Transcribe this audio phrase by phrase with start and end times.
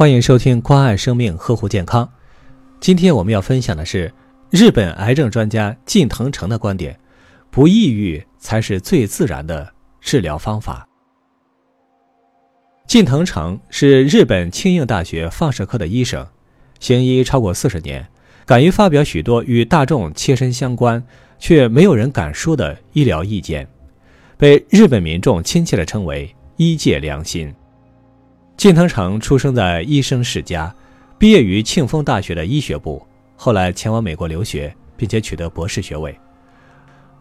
[0.00, 2.10] 欢迎收听关爱生命，呵护健康。
[2.80, 4.10] 今天我们要分享的是
[4.48, 6.98] 日本癌症专家近藤诚的观点：
[7.50, 10.88] 不抑郁才是最自然的治疗方法。
[12.86, 16.26] 近藤诚是日本庆应大学放射科的医生，
[16.78, 18.08] 行医超过四十年，
[18.46, 21.04] 敢于发表许多与大众切身相关
[21.38, 23.68] 却没有人敢说的医疗意见，
[24.38, 27.54] 被日本民众亲切地称为“医界良心”。
[28.60, 30.70] 近藤诚出生在医生世家，
[31.16, 33.02] 毕业于庆丰大学的医学部，
[33.34, 36.14] 后来前往美国留学，并且取得博士学位。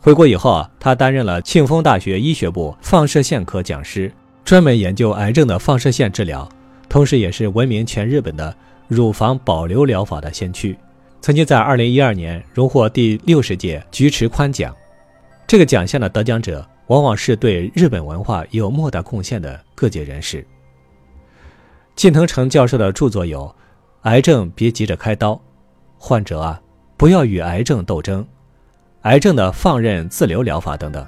[0.00, 4.10] 回国以后啊，他担任了庆丰大学医学部放射线科讲师，
[4.46, 6.48] 专门研究癌症的放射线治疗，
[6.88, 8.56] 同时也是闻名全日本的
[8.88, 10.74] 乳房保留疗法的先驱。
[11.20, 14.74] 曾经在2012年荣获第六十届菊池宽奖，
[15.46, 20.42] 这个奖项的得奖者往往是对日本文化有莫大贡献的各界人士。
[21.96, 23.44] 近藤诚教授的著作有
[24.02, 25.32] 《癌症别急着开刀》，
[25.96, 26.60] 患者啊
[26.98, 28.24] 不要与癌症斗争，
[29.04, 31.06] 癌症的放任自流疗法等等，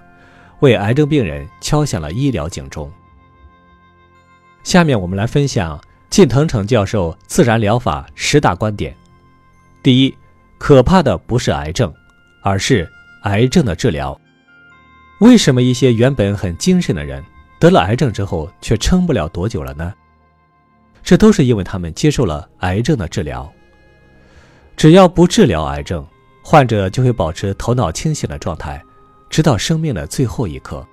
[0.60, 2.90] 为癌症病人敲响了医疗警钟。
[4.62, 8.96] 下面我们来分享近藤诚教授自然疗法十大观点。
[9.82, 10.16] 第一，
[10.56, 11.92] 可怕的不是癌症，
[12.42, 12.90] 而是
[13.24, 14.18] 癌症的治疗。
[15.20, 17.22] 为什么一些原本很精神的人
[17.60, 19.92] 得了癌症之后却撑不了多久了呢？
[21.08, 23.50] 这都是因为他们接受了癌症的治疗。
[24.76, 26.06] 只要不治疗癌症，
[26.44, 28.78] 患者就会保持头脑清醒的状态，
[29.30, 30.86] 直到生命的最后一刻。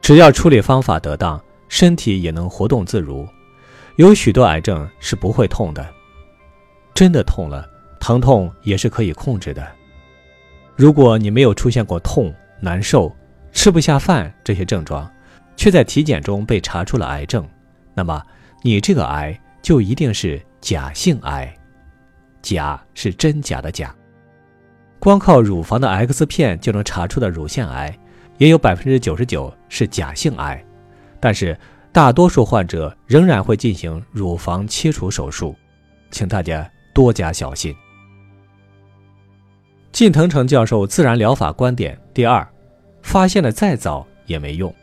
[0.00, 3.26] 只要处理方法得当，身体也能活动自如。
[3.96, 5.84] 有许多癌症是不会痛的，
[6.94, 9.66] 真的痛了，疼痛也是可以控制的。
[10.76, 13.12] 如果你没有出现过痛、难受、
[13.50, 15.10] 吃不下饭这些症状，
[15.56, 17.44] 却在体检中被查出了癌症，
[17.92, 18.22] 那么。
[18.66, 21.56] 你这个癌就一定是假性癌，
[22.42, 23.94] 假是真假的假。
[24.98, 27.96] 光靠乳房的 X 片就能查出的乳腺癌，
[28.38, 30.60] 也有百分之九十九是假性癌，
[31.20, 31.56] 但是
[31.92, 35.54] 大多数患者仍然会进行乳房切除手术，
[36.10, 37.72] 请大家多加小心。
[39.92, 42.44] 近藤诚教授自然疗法观点第二：
[43.00, 44.74] 发现的再早也没用，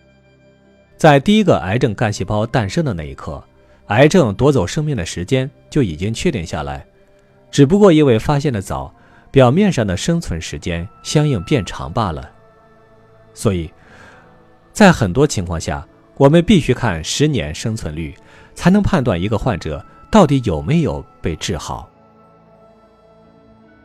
[0.96, 3.44] 在第一个癌症干细胞诞生的那一刻。
[3.88, 6.86] 癌症夺走生命的时间就已经确定下来，
[7.52, 8.94] 只不过因为发现的早，
[9.30, 12.32] 表面上的生存时间相应变长罢了。
[13.34, 13.72] 所以，
[14.72, 15.86] 在很多情况下，
[16.16, 18.16] 我们必须看十年生存率，
[18.56, 21.90] 才能判断一个患者到底有没有被治好。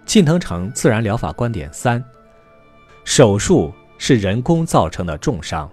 [0.06, 2.02] 近藤诚自然疗法观点三：
[3.04, 5.68] 手术是人工造成的重伤，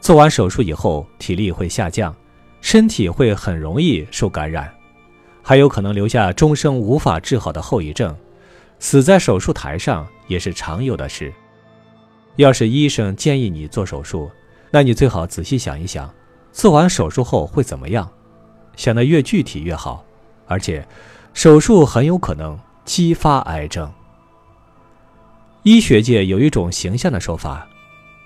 [0.00, 2.14] 做完手术以后，体力会下降。
[2.62, 4.72] 身体会很容易受感染，
[5.42, 8.16] 还有可能留下终生无法治好的后遗症，
[8.78, 11.30] 死在手术台上也是常有的事。
[12.36, 14.30] 要是医生建议你做手术，
[14.70, 16.08] 那你最好仔细想一想，
[16.52, 18.08] 做完手术后会怎么样？
[18.76, 20.02] 想得越具体越好。
[20.46, 20.86] 而且，
[21.34, 23.90] 手术很有可能激发癌症。
[25.62, 27.66] 医学界有一种形象的说法：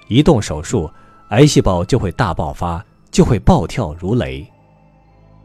[0.09, 0.91] 一动手术，
[1.31, 2.85] 癌细胞就会大爆发。
[3.17, 4.47] 就会暴跳如雷，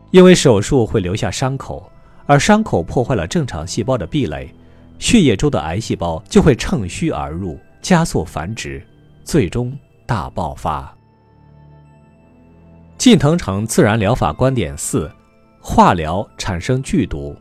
[0.10, 1.90] 因为手术会留下伤口，
[2.26, 4.54] 而伤口破坏了正常细胞的壁垒，
[5.00, 8.86] 血液中的癌细胞就会趁虚而入，加速繁殖，
[9.24, 9.72] 最终
[10.06, 10.94] 大爆发。
[12.98, 15.10] 近藤诚自然疗法观点四：
[15.62, 17.34] 化疗产生剧毒。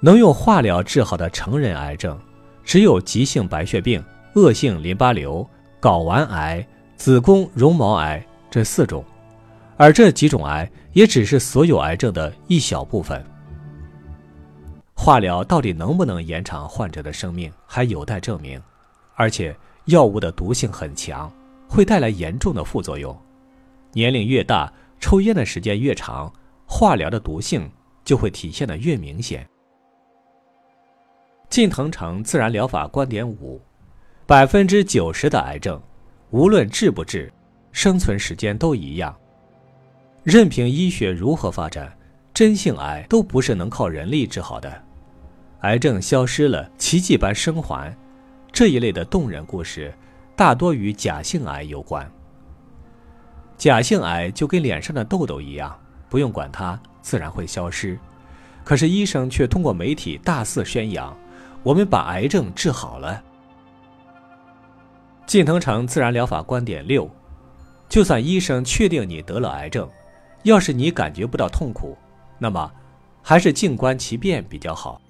[0.00, 2.18] 能用化疗治好的成人癌症，
[2.64, 4.02] 只有急性白血病、
[4.36, 5.46] 恶性淋巴瘤、
[5.82, 8.26] 睾丸癌、子宫绒毛癌。
[8.56, 9.04] 这四种，
[9.76, 13.22] 而这几种癌也只是所有癌症的一小部分。
[14.94, 18.58] 化疗到底能不能延长患者的生命，还有待证明。
[19.14, 21.30] 而且药物的毒性很强，
[21.68, 23.14] 会带来严重的副作用。
[23.92, 26.32] 年龄越大，抽烟的时间越长，
[26.64, 27.70] 化疗的毒性
[28.06, 29.46] 就会体现的越明显。
[31.50, 33.60] 近藤诚自然疗法观点五：
[34.24, 35.78] 百分之九十的癌症，
[36.30, 37.30] 无论治不治。
[37.76, 39.14] 生存时间都一样，
[40.22, 41.94] 任凭医学如何发展，
[42.32, 44.82] 真性癌都不是能靠人力治好的。
[45.60, 47.94] 癌症消失了，奇迹般生还，
[48.50, 49.92] 这一类的动人故事，
[50.34, 52.10] 大多与假性癌有关。
[53.58, 55.78] 假性癌就跟脸上的痘痘一样，
[56.08, 57.98] 不用管它，自然会消失。
[58.64, 61.14] 可是医生却通过媒体大肆宣扬，
[61.62, 63.22] 我们把癌症治好了。
[65.26, 67.06] 近藤诚自然疗法观点六。
[67.88, 69.88] 就算医生确定你得了癌症，
[70.42, 71.96] 要是你感觉不到痛苦，
[72.38, 72.70] 那么
[73.22, 75.00] 还是静观其变比较好。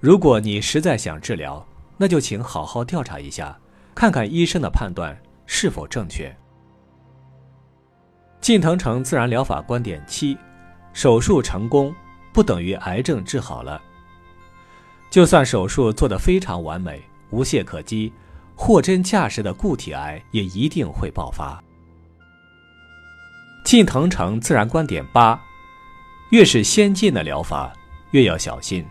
[0.00, 3.58] 如果你实在想治疗，那就请好好调查一下，
[3.94, 6.34] 看看医生的判断是否正确。
[8.40, 10.38] 近藤诚自然疗法观点七：
[10.92, 11.92] 手术成功
[12.32, 13.82] 不等于癌症治好了。
[15.10, 18.12] 就算手术做得非常完美、无懈可击，
[18.54, 21.60] 货真价实的固体癌也一定会爆发。
[23.68, 25.38] 近藤诚自然观点八：
[26.30, 27.70] 越是先进的疗法，
[28.12, 28.82] 越要小心。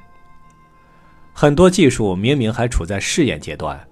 [1.33, 3.83] 很多技术明明还处在试验阶段，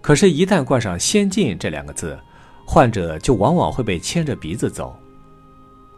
[0.00, 2.16] 可是，一旦冠上“先进”这两个字，
[2.64, 4.96] 患者就往往会被牵着鼻子走。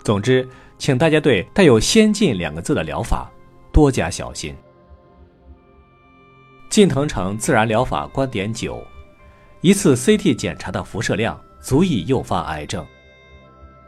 [0.03, 0.49] 总之，
[0.79, 3.31] 请大家对带有“先进”两个字的疗法
[3.71, 4.57] 多加小心。
[6.71, 8.83] 近藤诚自然疗法观点九：
[9.61, 12.83] 一次 CT 检查的辐射量足以诱发癌症。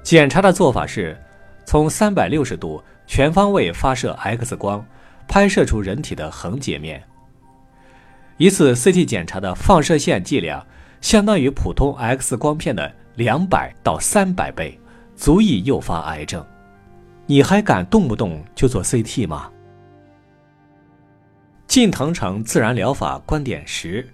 [0.02, 1.16] 检查的做法是，
[1.64, 4.84] 从三百六十度全方位发射 X 光，
[5.28, 7.02] 拍摄出人体的横截面。
[8.36, 10.66] 一次 CT 检查的放射线剂量
[11.00, 14.76] 相当于普通 X 光片的两百到三百倍，
[15.14, 16.44] 足以诱发癌症。
[17.26, 19.48] 你还敢动不动就做 CT 吗？
[21.68, 24.06] 近藤诚自然疗法观点十：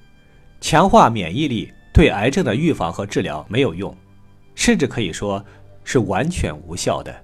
[0.60, 3.96] 强化免疫力对癌症的预防和治疗没有用，
[4.54, 5.42] 甚至可以说。
[5.90, 7.14] 是完全无效的。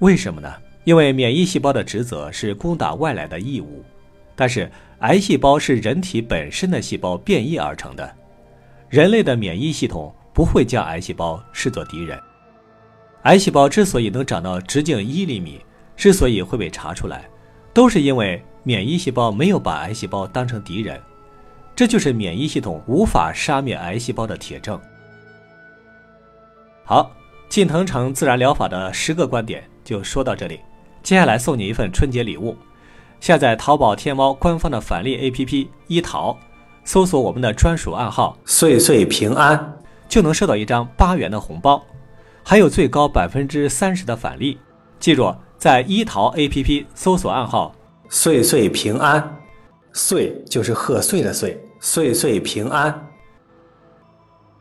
[0.00, 0.54] 为什么呢？
[0.84, 3.82] 因为免疫细胞的职责是攻打外来的异物，
[4.36, 8.14] 但是癌细胞是人体本身的细胞变异而成的，
[8.90, 12.20] 人类的免疫系统不会将癌细胞视作敌人。
[13.22, 15.64] 癌细胞之所以能长到直径一厘米，
[15.96, 17.24] 之所以会被查出来，
[17.72, 21.00] 都是因为免疫细胞没有把癌细胞当成敌人，
[21.74, 24.78] 这就是免疫系统无法杀灭癌细胞的铁证。
[26.86, 27.10] 好，
[27.48, 30.60] 近藤诚自然疗法的十个观点就说到这里。
[31.02, 32.54] 接下来送你一份春节礼物，
[33.20, 36.36] 下载淘宝天猫官方的返利 APP 一淘，
[36.84, 39.78] 搜索我们的专属暗号“岁岁平安”，
[40.10, 41.82] 就能收到一张八元的红包，
[42.44, 44.58] 还有最高百分之三十的返利。
[45.00, 47.74] 记住，在一淘 APP 搜索暗号
[48.10, 49.38] “岁岁平安”，
[49.94, 53.08] 岁就是贺岁的岁，岁岁平安。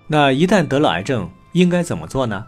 [0.07, 2.45] 那一旦得了癌症，应该怎么做呢？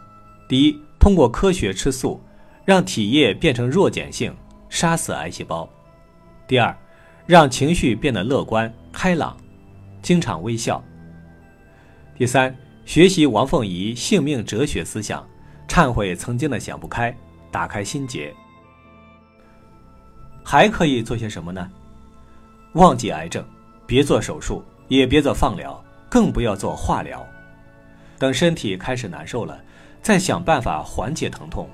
[0.48, 2.22] 第一，通过科学吃素，
[2.66, 4.36] 让体液变成弱碱性，
[4.69, 5.68] 杀死癌细胞；
[6.48, 6.75] 第二，
[7.25, 9.36] 让情绪变得乐观开朗，
[10.02, 10.81] 经常微笑；
[12.18, 12.56] 第三，
[12.86, 15.28] 学习王凤仪性命哲学思想，
[15.68, 17.16] 忏悔曾经的想不开，
[17.51, 18.34] 打开心结。
[20.44, 21.68] 还可以做些什么呢？
[22.74, 23.44] 忘记癌症，
[23.88, 27.25] 别做手术，也别做放疗，更不要做化疗。
[28.18, 29.60] 等身体开始难受了，
[30.02, 31.70] 再想办法缓解疼痛。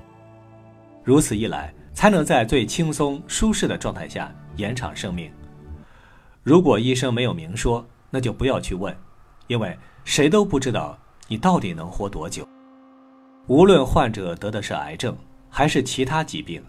[1.04, 5.32] 如此一来，才能在最轻松舒适的状态下延长生命。
[6.44, 8.96] 如果医生没有明说，那就不要去问，
[9.48, 10.98] 因为谁都不知道
[11.28, 12.48] 你到底能活多久。
[13.48, 15.16] 无论患者得的是癌症
[15.50, 16.64] 还是其他疾病，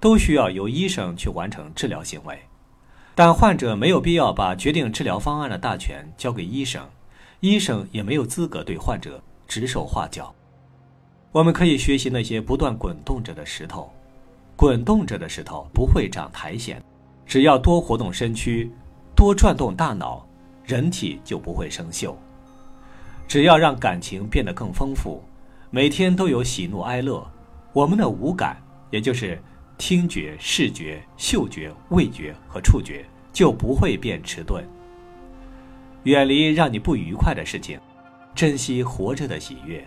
[0.00, 2.38] 都需要由医生去完成治疗行为，
[3.14, 6.82] 但患者没有必要把决定治疗方案的大权交给医生。
[7.40, 10.34] 医生也没有资格对患者指手画脚。
[11.30, 13.92] 我们可以学习那些不断滚动着的石头，
[14.56, 16.82] 滚动着的石头不会长苔藓。
[17.24, 18.70] 只要多活动身躯，
[19.14, 20.26] 多转动大脑，
[20.64, 22.14] 人体就不会生锈。
[23.28, 25.22] 只要让感情变得更丰富，
[25.70, 27.24] 每天都有喜怒哀乐，
[27.72, 28.56] 我们的五感，
[28.90, 29.40] 也就是
[29.76, 34.64] 听觉、视觉、嗅觉、味觉和触觉，就不会变迟钝。
[36.04, 37.78] 远离让你不愉快的事情，
[38.34, 39.86] 珍惜活着的喜悦，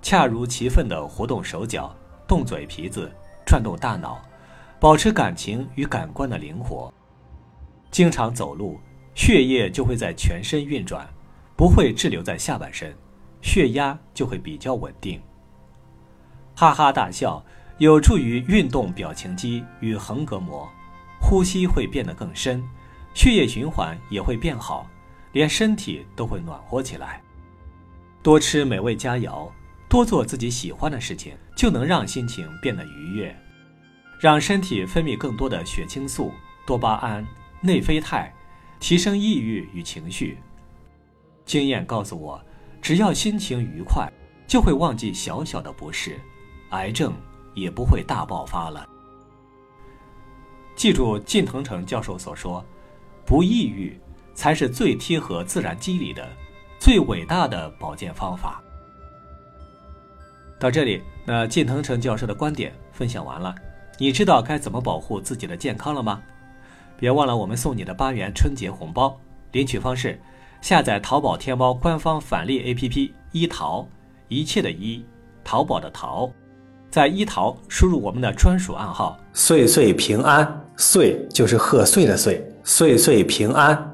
[0.00, 1.94] 恰如其分地活动手脚、
[2.26, 3.10] 动嘴皮子、
[3.44, 4.22] 转动大脑，
[4.78, 6.92] 保持感情与感官的灵活。
[7.90, 8.80] 经常走路，
[9.14, 11.06] 血液就会在全身运转，
[11.56, 12.96] 不会滞留在下半身，
[13.42, 15.20] 血压就会比较稳定。
[16.54, 17.44] 哈哈大笑
[17.78, 20.68] 有助于运动表情肌与横膈膜，
[21.20, 22.62] 呼吸会变得更深，
[23.12, 24.86] 血液循环也会变好。
[25.32, 27.20] 连身体都会暖和起来。
[28.22, 29.50] 多吃美味佳肴，
[29.88, 33.36] 多做自己喜欢的事情，就能让心情变得愉悦，
[34.20, 36.32] 让身体分泌更多的血清素、
[36.64, 37.26] 多巴胺、
[37.60, 38.32] 内啡肽，
[38.78, 40.38] 提升抑郁与情绪。
[41.44, 42.40] 经验告诉我，
[42.80, 44.08] 只要心情愉快，
[44.46, 46.20] 就会忘记小小的不适，
[46.70, 47.12] 癌症
[47.54, 48.88] 也不会大爆发了。
[50.76, 52.64] 记住近藤诚教授所说
[53.26, 53.98] ：“不抑郁。”
[54.34, 56.28] 才是最贴合自然机理的、
[56.78, 58.62] 最伟大的保健方法。
[60.58, 63.54] 到这里，那靳腾成教授的观点分享完了，
[63.98, 66.22] 你知道该怎么保护自己的健康了吗？
[66.96, 69.18] 别忘了我们送你的八元春节红包，
[69.50, 70.20] 领取方式：
[70.60, 73.88] 下载淘宝天猫官方返利 APP“ 一淘”，
[74.28, 75.04] 一切的“一”，
[75.42, 76.30] 淘宝的“淘”，
[76.90, 83.91] 在一淘输入我们的专属暗号“岁岁平安”，岁就是贺岁的岁，岁岁平安。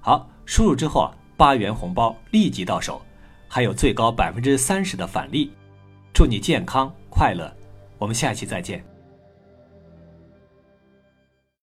[0.00, 3.00] 好，输入之后啊，八元红包立即到手，
[3.48, 5.52] 还有最高百分之三十的返利。
[6.12, 7.54] 祝你健康快乐，
[7.98, 8.89] 我们下期再见。